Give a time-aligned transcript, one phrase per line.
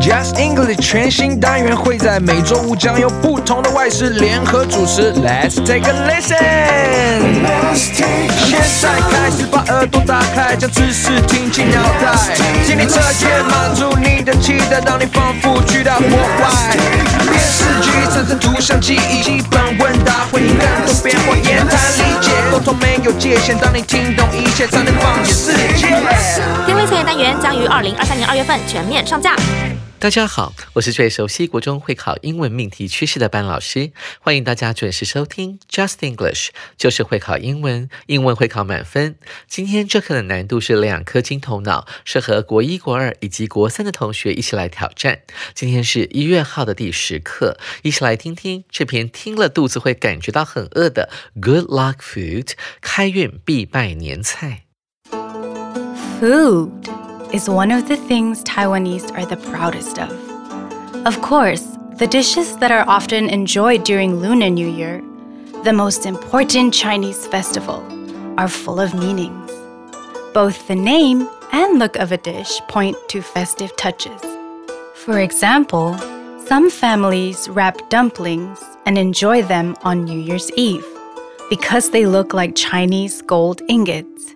[0.00, 5.12] Just English 全新单元会在每周五将由不同的外师联合主持。
[5.12, 6.40] Let's take a listen。
[7.74, 12.16] 现在开始把耳朵打开，将知识听进脑袋，
[12.66, 16.76] 听力测验满足你的期待，让你仿佛去到国外。
[17.30, 20.56] 电视剧产生图像记忆，基本问答会更
[20.86, 23.56] 多变化，言谈理解，沟通没有界限。
[23.58, 25.86] 当你听懂一切，才能放眼世界。
[26.66, 29.36] 听力测验单元将于二零二三年二月份全面上架。
[29.98, 36.48] 大家好，我是最熟悉国中会考英文命题趋势的班老师，欢迎大家准时收听 Just English，
[36.78, 39.16] 就是会考英文，英文会考满分。
[39.46, 45.20] 今天这课的难度是两颗金头脑，适合国一、国二以及国三的同学一起来挑战。
[45.54, 54.64] 今天是一月号的第十课，一起来听听这篇听了肚子会感觉到很饿的 Good Luck Food，开运必拜年菜。
[56.18, 56.70] Food
[57.32, 60.10] is one of the things Taiwanese are the proudest of.
[61.06, 65.02] Of course, the dishes that are often enjoyed during Lunar New Year,
[65.64, 67.84] the most important Chinese festival,
[68.38, 69.50] are full of meanings.
[70.34, 74.20] Both the name and look of a dish point to festive touches.
[74.94, 75.96] For example,
[76.46, 80.86] some families wrap dumplings and enjoy them on New Year's Eve
[81.48, 84.34] because they look like Chinese gold ingots.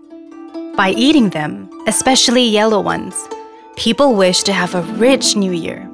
[0.76, 3.14] By eating them, especially yellow ones,
[3.76, 5.88] people wish to have a rich new year.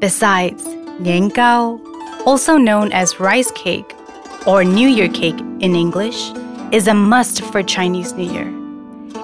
[0.00, 0.64] Besides,
[0.98, 1.78] niangao,
[2.26, 3.94] also known as rice cake
[4.48, 6.32] or New Year cake in English,
[6.72, 8.52] is a must for Chinese New Year.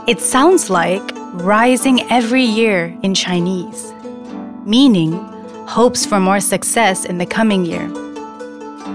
[0.07, 1.03] It sounds like
[1.35, 3.93] rising every year in Chinese,
[4.65, 5.15] meaning
[5.67, 7.91] hopes for more success in the coming year.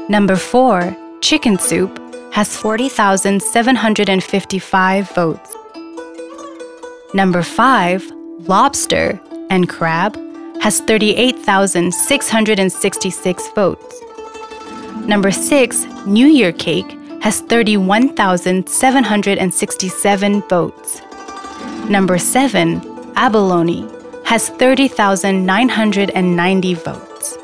[0.07, 1.89] Number 4, Chicken Soup,
[2.33, 5.55] has 40,755 votes.
[7.15, 9.19] Number 5, Lobster
[9.49, 10.15] and Crab,
[10.61, 14.01] has 38,666 votes.
[15.09, 21.01] Number 6, New Year Cake has 31,767 votes.
[21.89, 22.79] Number 7,
[23.15, 23.89] Abalone
[24.25, 27.37] has 30,990 votes.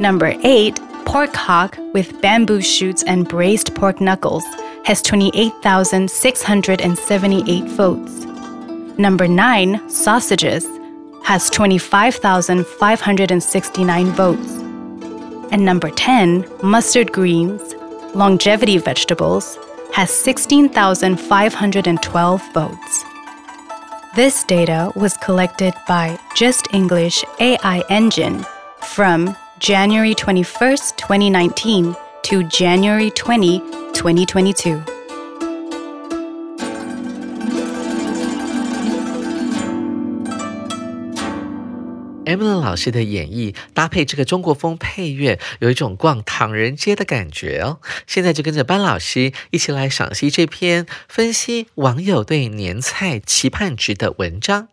[0.00, 4.44] Number 8, Pork Hock with bamboo shoots and braised pork knuckles
[4.86, 8.24] has 28,678 votes.
[8.96, 10.66] Number 9, Sausages
[11.22, 14.61] has 25,569 votes.
[15.52, 17.74] And number 10, mustard greens,
[18.14, 19.58] longevity vegetables,
[19.92, 23.04] has 16,512 votes.
[24.16, 28.46] This data was collected by Just English AI Engine
[28.80, 33.58] from January 21st, 2019 to January 20,
[33.92, 35.01] 2022.
[42.32, 47.80] Emily 老师的演绎搭配这个中国风配乐，有一种逛唐人街的感觉哦。
[48.06, 54.68] 现在就跟着班老师一起来赏析这篇分析网友对年菜期盼值的文章。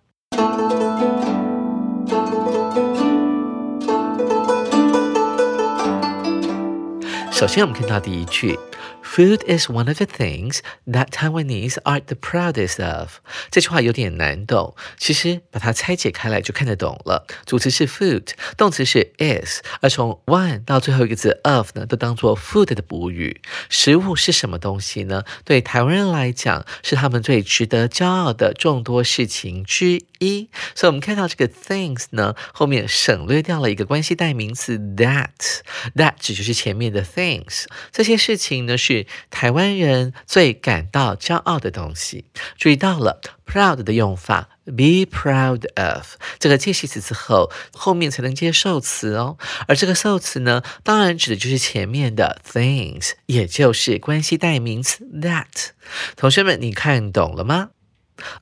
[7.32, 8.58] 首先，我们看到第一句。
[9.02, 13.20] Food is one of the things that Taiwanese are the proudest of。
[13.50, 17.26] 这句话有点难懂，其实把它拆解开来就看得懂了。
[17.46, 23.42] 主词是 food，动词是 is，而从 one 到最后一个字 of 呢，都当做 food 的补语。
[23.68, 25.24] 食物是什么东西呢？
[25.44, 30.50] 对台湾人来讲，是他们最值得骄傲的众多事情之一一。
[30.76, 37.66] 所以，我们看到这个 things 呢，后面省略掉了一个关系代名词 that，that 指就是前面的 things。
[37.92, 39.08] 这些事情呢是。
[39.32, 42.26] 台湾人最感到骄傲的东西，
[42.58, 49.38] 注意到了 proud 的用法，be proud of 这个介系词之后，后面才能接受词哦。
[49.68, 55.70] 而这个受词呢，当然指的就是前面的 things，也就是关系代名词 that。
[56.18, 57.70] 同学们，你看懂了吗？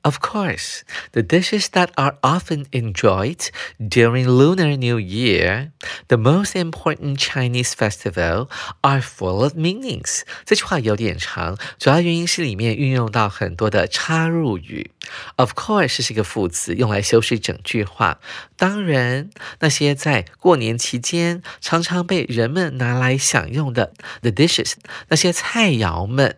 [0.03, 0.83] Of course,
[1.13, 3.49] the dishes that are often enjoyed
[3.79, 5.71] during Lunar New Year,
[6.09, 8.49] the most important Chinese festival,
[8.81, 10.21] are full of meanings.
[10.45, 14.91] 这句话有点长，主要原因是里面运用到很多的插入语。
[15.37, 18.19] Of course 是一个副词，用来修饰整句话。
[18.55, 24.73] 当然，那些在过年期间常常被人们拿来享用的 the dishes，
[25.07, 26.37] 那些菜肴们。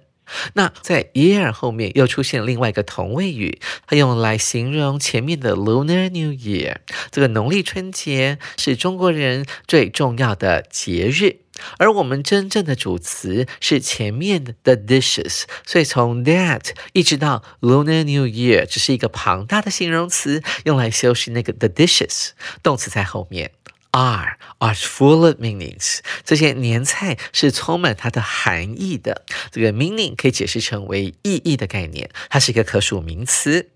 [0.54, 6.76] 那在 year 后面又出现另外一个同位语，它用来形容前面的 Lunar New Year。
[7.10, 11.40] 这个农历春节是中国人最重要的节日，
[11.78, 22.30] 而我们真正的主词是前面的 the dishes，所以从 that 一直到 Lunar New Year 只是一个庞大的形容词，用来修饰那个 the dishes，
[22.62, 23.52] 动词在后面。
[23.92, 29.24] Are are full of meanings，这些年菜是充满它的含义的。
[29.50, 33.68] 这个 meaning 可以解释成为意义的概念，它是一个可数名词。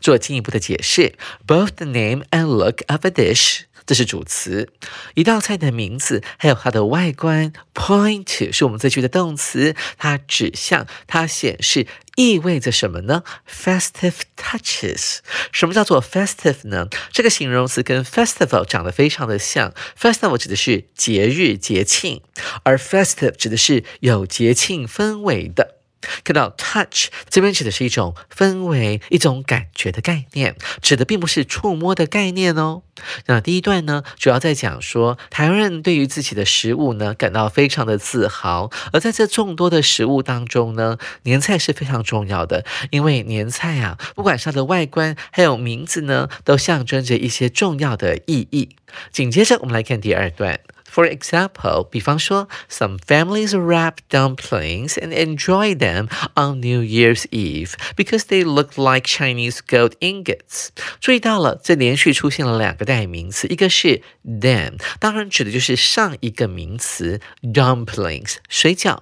[0.00, 1.14] 做进一步的解释
[1.46, 3.62] ，both the name and look of a dish。
[3.86, 4.70] 这是主词，
[5.14, 11.86] 一道菜的名字还有它的外观，point 是我们这句的动词，它指向，它显示，
[12.16, 15.18] 意味着什么呢？Festive touches，
[15.52, 16.88] 什么叫做 festive 呢？
[17.12, 22.22] 这个形容词跟 festival 长得非常的像，festival 指的是节日节庆，
[22.62, 25.83] 而 festive 指的是有节庆氛围的。
[26.22, 32.82] 看到 touch 这边指的是一种氛围、一种感觉的概念，指的并不是触摸的概念哦。
[33.26, 48.76] 那第一段呢，主要在讲说台湾人对于自己的食物呢感到非常的自豪，而在这众多的食物当中呢，年菜是非常重要的，因为年菜啊，不管是它的外观还有名字呢，都象征着一些重要的意义。
[49.10, 50.60] 紧接着我们来看第二段。
[50.93, 59.07] For example，比方说，some families wrap dumplings and enjoy them on New Year's Eve because they look like
[59.07, 60.69] Chinese gold ingots。
[60.99, 69.01] 注意到了，这连续出现了两个代名词，一个是 them，当然指的就是上一个名词 dumplings，水饺。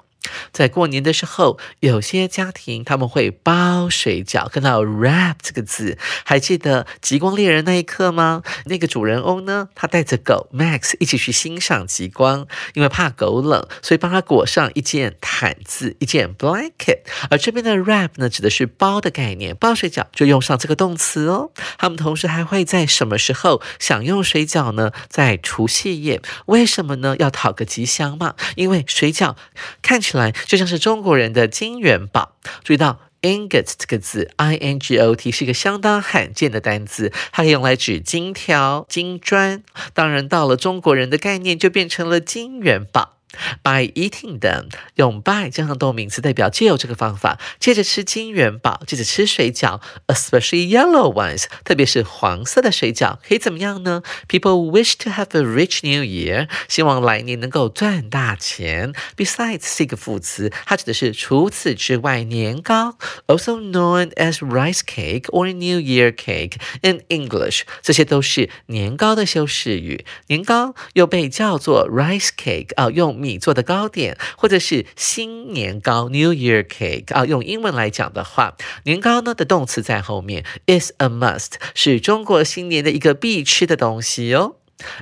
[0.53, 4.49] 在过年的时候，有些家庭他们会包水饺。
[4.49, 8.43] 看到 wrap 这个字，还记得《极光猎人》那一刻吗？
[8.67, 17.01] 那个主人翁呢，他带着狗 Max 一起去欣赏极光，因为怕狗冷，所以帮他裹上一件毯子，一件 blanket。
[17.31, 21.51] 而这边的 wrap 呢，指的是包的概念，包水饺就用上这个动词哦。
[21.79, 24.93] 他们同时还会在什么时候享用水饺呢？
[25.09, 26.21] 在除夕夜。
[26.47, 27.17] 为什么呢？
[27.19, 28.35] 要讨个吉祥嘛。
[28.57, 29.37] 因为水饺
[29.81, 30.23] 看起来。
[30.23, 32.37] 来，就像是中国人的金元宝。
[32.63, 39.65] 注意到 ingot 这个字，i n g o t 是一个相当罕见的单词，它可以用来指金条、金砖。
[39.93, 43.17] 当然，到了中国人的概念，就变成了金元宝。
[43.63, 58.93] By eating them，用 by 加上动名词代表借由这个方法，接着吃金元宝，接着吃水饺，especially yellow ones，特别是黄色的水饺，可以怎么样呢？People wish to have a rich new year，希望来年能够赚大钱。
[59.17, 62.99] Besides 是一个副词，它指的是除此之外年糕
[63.29, 70.05] ，also known as rice cake or New Year cake in English，这些都是年糕的修饰语。
[70.27, 73.22] 年糕又被叫做 rice cake，啊，用。
[73.23, 84.57] 米做的糕点，或者是新年糕 （New Year Cake） 啊，用英文来讲的话，年糕呢的动词在后面，is a must，是中国新年的一个必吃的东西哦。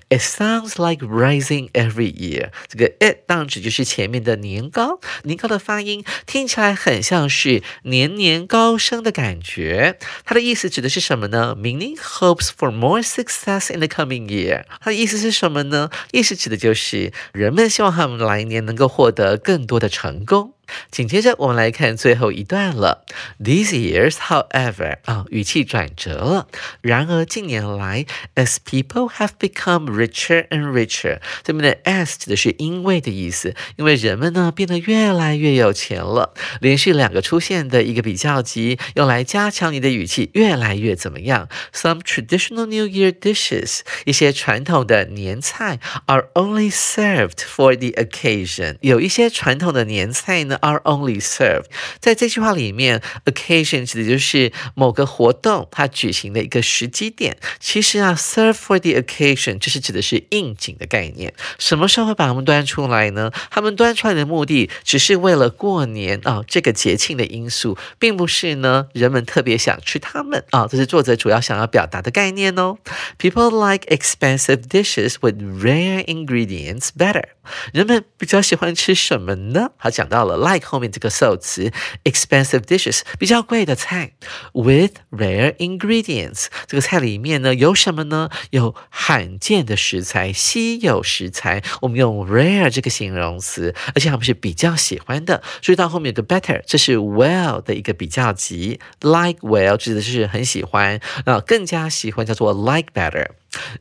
[0.08, 2.50] It sounds like rising every year。
[2.68, 9.99] 这个 it 当指就是前面的年糕，年糕的发音听起来很像是年年高升的感觉。
[10.25, 14.64] 它的意思指的是什么呢？Meaning hopes for more success in the coming year。
[14.80, 15.90] 它的意思是什么呢？
[16.12, 20.54] 意思指的就是人们希望他们来年能够获得更多的成功。
[20.90, 23.04] 紧接着我们来看最后一段了。
[23.42, 26.46] These years, however，啊，语气转折了。
[26.80, 36.34] 然而近年来，as people have become richer and richer，这边的 as 指的是因为的意思，因为人们呢变得越来越有钱了。
[36.60, 48.76] 连续两个出现的一个比较级，用来加强你的语气越来越怎么样？Some traditional New Year dishes，一些传统的年菜，are only served for the occasion。
[48.80, 50.58] 有一些传统的年菜呢。
[50.62, 51.64] Are only served，
[52.00, 57.38] 在这句话里面，occasion 指的就是某个活动它举行的一个时机点。
[57.58, 61.32] 其实啊，serve for the occasion 就是指的是应景的概念。
[61.58, 63.30] 什么时候会把它们端出来呢？
[63.50, 70.66] 他们端出来的目的只是为了过年啊，这个节庆的因素，并不是呢人们特别想吃它们啊。
[70.70, 72.76] 这是作者主要想要表达的概念哦。
[73.18, 77.24] People like expensive dishes with rare ingredients better。
[77.72, 79.70] 人们比较喜欢吃什么呢？
[79.78, 80.50] 他讲到了。
[80.50, 81.71] Like 后面这个受词
[82.04, 84.12] ，expensive dishes 比较贵的菜
[84.52, 88.28] ，with rare ingredients 这个菜里面呢有什么呢？
[88.50, 91.62] 有罕见的食材，稀有食材。
[91.83, 95.42] 我们用 rare 这个形容词，而且他们是比较喜欢的。
[95.61, 103.26] 注意到后面有个 better，这是 well 的一个比较级，like well 指的是很喜欢，啊，更加喜欢叫做 like better。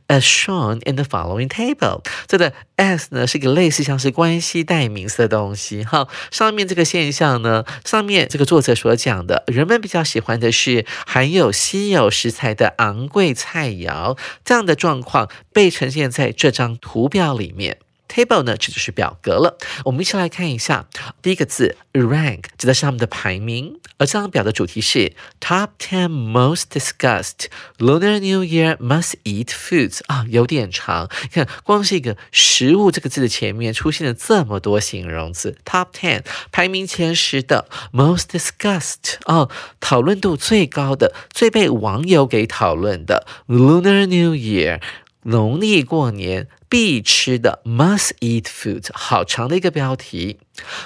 [0.08, 5.84] As shown in the following table，这个 as 呢是一个类似像是关系代名词的东西。
[5.84, 17.78] 哈，上面这个现象呢，上面这个作者所讲的，人们比较喜欢的是含有稀有食材的昂贵菜肴，这样的状况被呈现在这张图表里面。
[18.10, 19.56] Table 呢，这就是表格了。
[19.84, 20.86] 我们一起来看一下，
[21.22, 27.46] 第一个字 rank 指的是他们的排名，而这张表的主题是 Top Ten Most Discussed
[27.78, 31.08] Lunar New Year Must Eat Foods 啊，有点长。
[31.32, 35.56] 看，光是一个食物这个字的前面出现了这么多形容词。
[35.64, 39.48] Top Ten 排名前十的 Most Discussed 哦，
[39.78, 44.80] 讨论度最高的、最被网友给讨论的 Lunar New Year
[45.22, 46.48] 农历过年。
[46.70, 50.38] 必吃的 must eat food，好长的一个标题。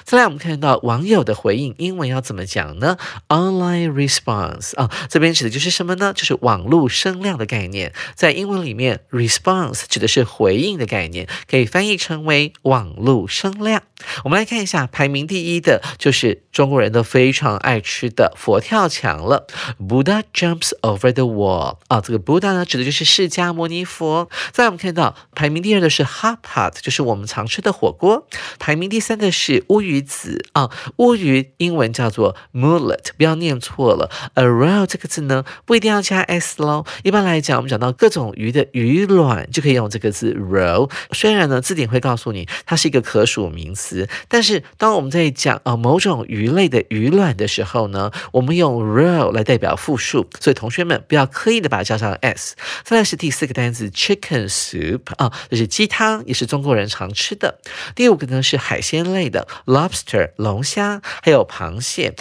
[0.05, 2.97] 再来，我们看到网友的回应，英文要怎么讲呢
[3.29, 6.13] ？Online response 啊，这边指的就是什么呢？
[6.15, 7.93] 就是网络声量的概念。
[8.15, 13.83] 在英文里面，response 指的是回应的概念，可以翻译成为网络声量。
[14.25, 19.47] 我们来看一下，排名第一的就是中国人都非常爱吃的佛跳墙了。
[19.81, 24.29] Buddha jumps over the wall 啊，这个 Buddha 呢，指的就是释迦牟尼佛。
[24.53, 28.27] 再来我们看到排名第二的是 hot pot，就是我们常吃的火锅。
[28.59, 34.11] 排名第三的是乌鱼子啊，乌鱼英文叫做 mullet，不要念错了。
[34.35, 36.85] A roll 这个字呢，不一定要加 s 喽。
[37.03, 40.91] 一般来讲，我们讲到各种鱼的鱼卵，就可以用这个字 roll。
[41.13, 44.09] 虽然呢，字典会告诉你它是一个可数名词。
[44.29, 52.57] 但是，当我们在讲啊某种鱼类的鱼卵的时候呢，我们用 roll 来代表复数，所以同学们不要刻意的把它加上 s。
[52.83, 57.59] 再来是第四个单词 chicken soup 啊，这是鸡汤，也是中国人常吃的。
[57.95, 62.15] 第五个呢是海鲜类的 lobster 龙虾，还有螃蟹。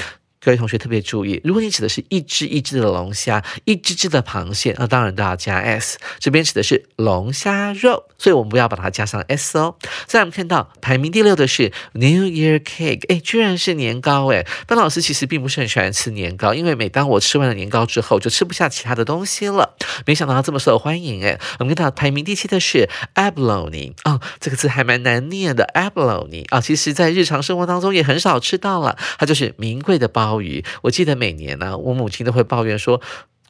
[0.43, 5.97] 各位同学特别注意，如果你指的是一只一只的龙虾，一只只的螃蟹，那当然都要加 s。
[6.19, 9.75] 这边指的是龙虾肉，所以我们不要把它加上 s 哦。
[10.05, 14.45] 再我们看到排名第六的是 New Year Cake，哎，居然是年糕哎。
[14.67, 19.77] 班老师其实并不是很喜欢吃年糕，因为每当我吃完了年糕之后，就吃不下其他的东西了。
[20.05, 21.39] 没想到它这么受欢迎哎。
[21.59, 30.32] 我们看到排名第七的是 Abalone，哦，这个字还蛮难念的 Abalone 啊，其实在日常生活当中也很少吃到了，它就是名贵的包。
[30.33, 32.99] 鲍鱼，我记得每年呢，我母亲都会抱怨说。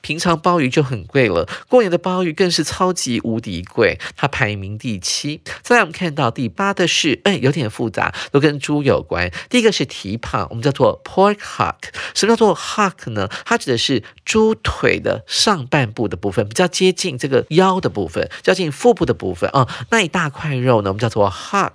[0.04, 5.40] 平常鲍鱼就很贵了，过年的鲍鱼更是超级无敌贵，它排名第七。
[5.62, 9.32] 再来我们看到第八的是，哎，有点复杂，都跟猪有关。
[9.50, 11.76] 第一个是蹄膀，我们叫做 pork hock。
[12.14, 13.30] 什么叫做 hock 呢？
[13.46, 19.66] 它指的是猪腿的上半部的部分，比较接近这个腰的部分，接近腹部的部分啊。
[19.90, 21.72] 那一大块肉呢，我们叫做 hock。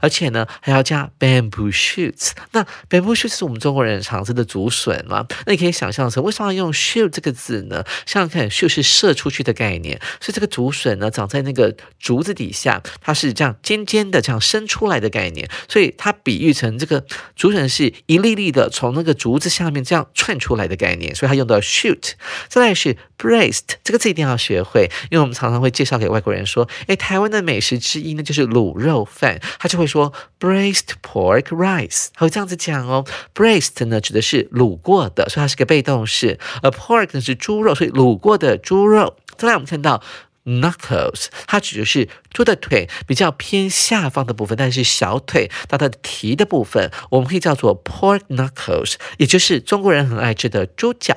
[0.00, 2.32] 而且呢，还要加 bamboo shoots。
[2.50, 5.24] 那 bamboo shoots 是我们中国人常吃的竹笋嘛？
[5.46, 7.66] 那你可以想象成，为什么要用 shoot 这个字？
[7.68, 17.04] 呢，想想看，就是射出去的概念，所以这个竹笋呢，长在那个竹子底下，它是这样尖尖的，这样伸出来的概念，所以它比喻成这个
[17.36, 22.12] 竹笋是一粒粒的从那个竹子下面这样串出来的概念，所以它用到 shoot。
[22.48, 33.04] 再来是 braised，这个字一定要学会，因为我们常常会介绍给外国人说，哎，台湾的美食之一呢就是卤肉饭，他就会说 braised pork rice，他会这样子讲哦。
[33.34, 37.57] braised 呢指的是卤过的，所以它是个被动式，而 pork 呢是猪。
[37.58, 39.16] 猪肉，所以卤过的猪肉。
[39.36, 40.00] 再来，我们看到
[40.44, 51.16] knuckles，它指的是猪的腿比较偏下方的部分，但是小腿到它的蹄的部分，我们可以叫做 pork knuckles，也就是中国人很爱吃的猪脚。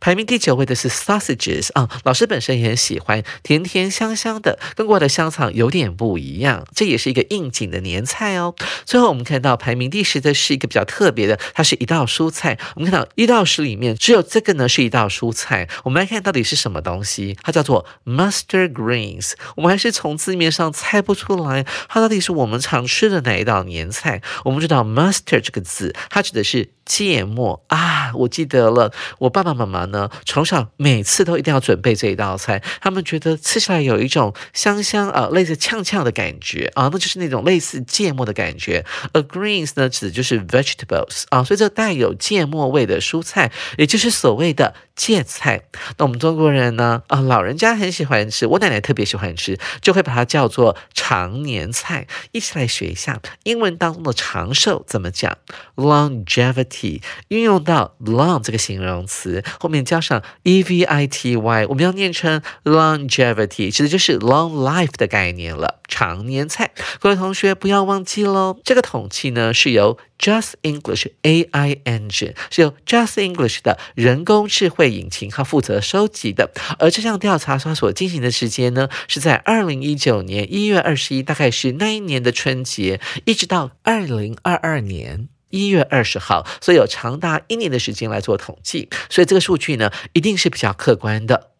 [0.00, 8.54] 排名第九位的是 sausages 啊，老师本身也很喜欢，甜甜香香的，跟国外的香肠有点不一样，这也是一个应景的年菜哦。
[8.84, 12.58] 最后我们看到排名第十的是一个比较特别的，它是一道蔬菜。
[12.76, 19.32] 我们看到一道十里面只有这个呢是一道蔬菜，我们来看到底是什么东西，它叫做 mustard greens。
[19.56, 24.22] 我们还是从字面上猜不出来，它到底是我们常吃的哪一道年菜。
[24.44, 26.70] 我们知道 mustard 这个字，它指的是。
[26.86, 38.84] 芥末啊，我记得了，我爸爸爸妈妈呢，从小每次都一定要准备这一道菜，他们觉得吃起来有一种香香啊，类似呛呛的感觉啊，那就是那种类似芥末的感觉。
[39.12, 44.74] A greens 呢，指的就是 vegetables 啊，所以这带有芥末味的蔬菜，也就是所谓的。
[45.00, 45.62] 芥菜。
[45.96, 47.02] 那我们中国人呢？
[47.06, 52.06] 啊，老人家很喜欢吃，我奶奶特别喜欢吃，就会把它叫做常年菜。
[52.32, 55.38] 一起来学一下英文当中的长寿怎么讲
[55.76, 65.79] ？longevity 运用到 long 这个形容词后面加上 e v i t y，我们要念成 longevity，其实就是 long life 的概念了。
[66.00, 68.58] 常年菜，各位同学不要忘记喽。
[68.64, 76.52] 这个统计呢是由 Just English AI Engine 是由 Just English 的人工智慧引擎它负责收集的。
[76.78, 88.88] 而这项调查它所进行的时间呢是在二零一九年一月二十一，大概是那一年的春节，一直到二零二二年一月二十号，所以有长达一年的时间来做统计。
[89.10, 91.50] 所以这个数据呢一定是比较客观的。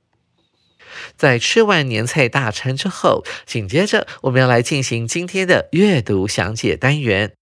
[1.21, 7.33] 在吃完年菜大餐之后，紧接着我们要来进行今天的阅读详解单元。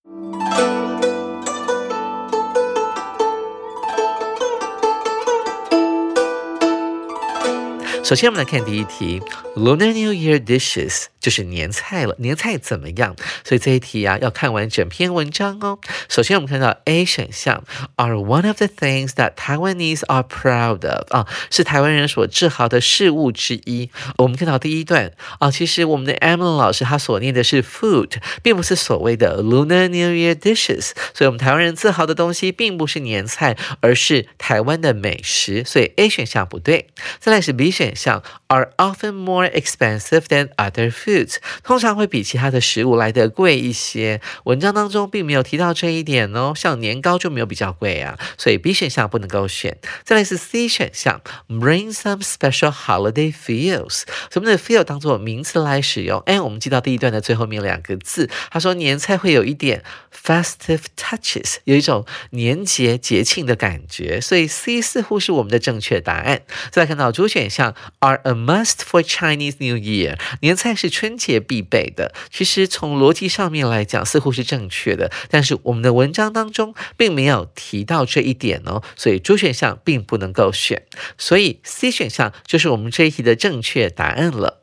[8.09, 9.21] 首先，我们来看第一题
[9.55, 11.09] ：Lunar New Year dishes。
[11.21, 13.15] 就是年菜了，年菜怎么样？
[13.45, 15.79] 所以这一题啊，要看完整篇文章哦。
[16.09, 17.65] 首先，我们看到 A 选项
[17.97, 23.91] ，are one of the things that Taiwanese are proud of 啊，是台湾人所自豪的事物之一。
[24.19, 30.93] 我们看到第一段啊，其实我们的 Emily 老师他所念的是 food，并不是所谓的 Lunar New Year dishes。
[31.13, 35.65] 所以，我们台湾人自豪的东西并不是年菜，而是台湾的美食。
[35.65, 36.87] 所以 A 选项不对。
[37.19, 44.21] 再来是 B 选项项，are often more expensive than other foods，通常会比其他的食物来得贵一些。
[44.45, 49.77] 文章当中并没有提到这一点哦，像年糕就没有比较贵啊，所以 B 选项不能够选。
[50.05, 54.03] 再来是 C 选项，bring some special holiday feels。
[54.33, 56.21] 什么的 feel 当做名词来使用？
[56.21, 59.83] 哎，我们记到第一段的最后面两个字，他说年菜会有一点
[60.15, 66.43] festive touches，有一种年节节庆的感觉，所以 C 似乎是我们的正确答案。
[66.71, 70.99] 再来看到 D 选项，are a must for Chinese New Year，年菜是。
[70.99, 80.83] 春节必备的，其实从逻辑上面来讲似乎是正确的，但是我们的文章当中并没有提到这一点哦，所以主选项并不能够选，
[81.17, 84.61] 所以 C 选项就是我们这一题的正确答案了。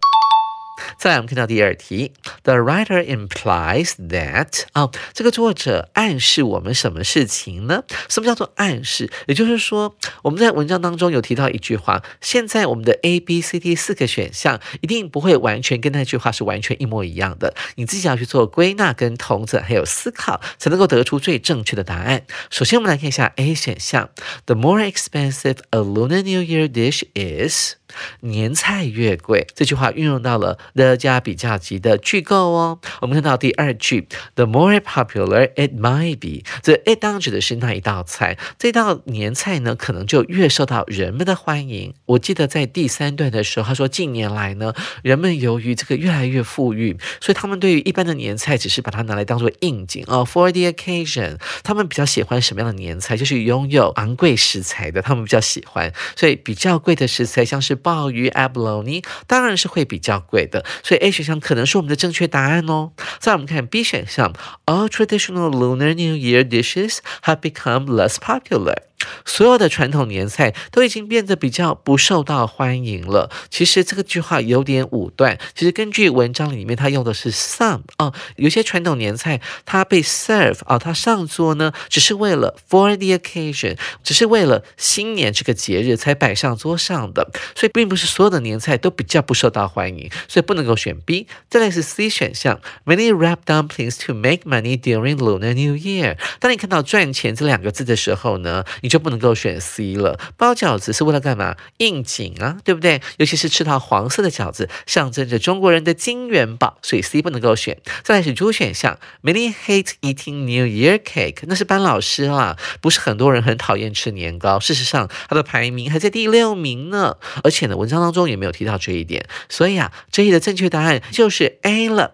[0.97, 2.11] 再来，我们看到第二题
[2.43, 7.83] ，The writer implies that 啊，这个作者暗示我们什么事情呢？
[8.09, 9.09] 什么叫做暗示？
[9.27, 22.25] 也就是说，我们在文章当中有提到一句话，现在我们的 A、B、C、D 四个选项一定不会完全跟那句话是完全一模一样的，你自己要去做归纳、跟同整，还有思考，才能够得出最正确的答案。
[22.49, 24.09] 首先，我们来看一下 A 选项
[24.45, 27.75] ，The more expensive a Lunar New Year dish is。
[28.21, 32.79] 年菜越贵，这句话运用到了 the 加比较级的句构哦。
[33.01, 41.93] 我们看到第二句，the more popular it might be，这 it 当指的是那一道菜，这道年菜呢，可能就越受到人们的欢迎。
[42.05, 51.37] 我记得在第三段的时候，他说近年来呢，人们由于这个越来越富裕，所以他们对于一般的年菜只是把它拿来当做应景哦，for the occasion。
[51.63, 53.15] 他们比较喜欢什么样的年菜？
[53.17, 55.91] 就是拥有昂贵食材的，他们比较喜欢。
[56.15, 62.93] 所以比较贵的食材，像是鲍鱼 abalone 当然是会比较贵的，所以 A 选项可能是我们的正确答案哦。
[63.19, 64.33] 再我们看 B 选项
[64.65, 68.77] ，All traditional Lunar New Year dishes have become less popular。
[69.25, 73.29] 所有的传统年菜都已经变得比较不受到欢迎了。
[73.49, 75.37] 其实这个句话有点武断。
[75.53, 91.27] 其实根据文章里面，它用的是 some 哦，有些传统年菜它被 serve 啊，它上桌呢，只是为了 for the occasion，只是为了新年这个节日才摆上桌上的，所以并不是所有的年菜都比较不受到欢迎，所以不能够选 B。
[91.49, 96.17] 再来是 C 选项，Many wrap dumplings to make money during Lunar New Year。
[96.39, 100.19] 当你看到赚钱这两个字的时候呢，你就不能够选 C 了。
[100.37, 101.55] 包饺子是为了干嘛？
[101.77, 103.01] 应景啊，对不对？
[103.17, 107.79] 尤其是吃到黄色的饺子，象征着中国人的金元宝，所以 C 不能够选。
[108.03, 114.59] 再来是猪选项，Many hate eating New Year cake，那是班老师啦，不是很多人很讨厌吃年糕。
[114.59, 117.17] 事实上，它的排名还在第六名呢。
[117.43, 119.25] 而且呢，文章当中也没有提到这一点。
[119.49, 122.13] 所以啊，这一的正确答案就是 A 了。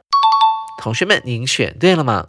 [0.81, 2.27] 同学们，您选对了吗？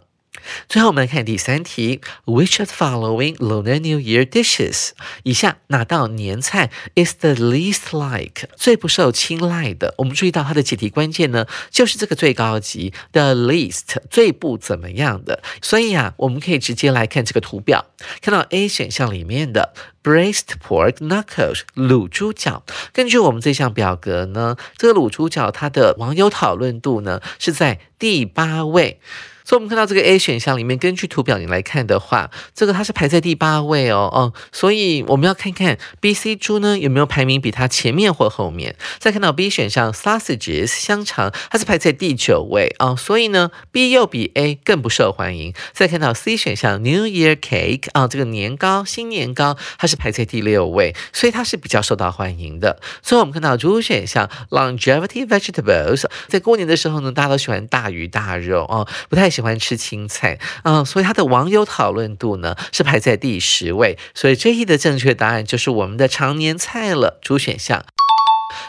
[0.67, 4.91] 最后，我们来看第三题：Which of the following Lunar New Year dishes？
[5.23, 9.93] 以下哪道年菜 is the least like 最不受青睐的？
[9.97, 15.41] 我们注意到它的解题关键呢，就是这个最高级 the least 最不怎么样的。
[15.61, 17.85] 所以啊，我们可以直接来看这个图表，
[18.21, 22.63] 看到 A 选项里面的 braised pork knuckles 卤猪脚。
[22.91, 28.99] 根据我们这项表格呢，这个卤猪脚它的网友讨论度呢是在第八位。
[29.45, 38.75] 所以，我们看到这个 A 选项里面，根据图表你来看的话，这个它是排在第八位哦，哦，所以我们要看看 B、C 猪呢有没有排名比它前面或后面。
[38.99, 45.53] 再看到 B 选项 sausages 香肠，它是排在第九位哦，所以呢 B 又比 A 更不受欢迎。
[45.73, 52.79] 再看到 C 选项 New Year Cake 啊，这个年糕新年糕，它是排在第六位，所以它是比较受到欢迎的。
[53.01, 63.97] 所以我们看到主选项 Longevity Vegetables，在过年的时候呢，大家都喜欢大鱼大肉哦，不太喜欢吃青菜嗯，所以他的网友讨论度呢是排在第十位。
[64.13, 67.83] 所以这一的正确答案就是我们的常年菜了，主选项。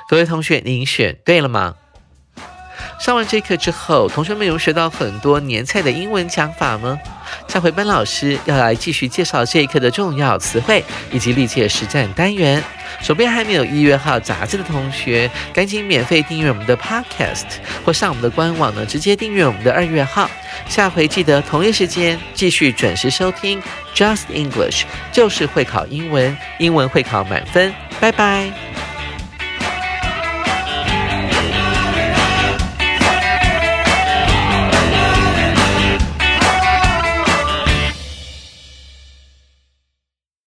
[0.09, 1.75] 各位同学，您选对了吗？
[2.99, 6.99] 上完这课之后，同学们有学到很多年菜的英文讲法吗？
[7.49, 12.63] 下回班老师要来继续介绍这一课的重要词汇以及历届实战单元。
[13.01, 17.45] 手边还没有一月号杂志的同学，赶紧免费订阅我们的 Podcast，
[17.85, 20.31] 或上我们的官网呢，直接订阅我们的二月号。
[20.69, 23.61] 下回记得同一时间继续准时收听
[23.95, 27.75] Just English，就是会考英文，英文会考满分。
[28.01, 28.94] 拜拜。